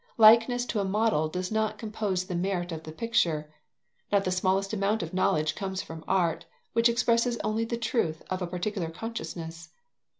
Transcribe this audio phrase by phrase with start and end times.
[0.17, 3.53] Likeness to a model does not compose the merit of a picture.
[4.11, 8.41] Not the smallest amount of knowledge comes from art, which expresses only the truth of
[8.41, 9.69] a particular consciousness.